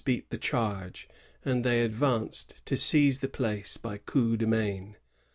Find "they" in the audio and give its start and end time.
1.63-1.83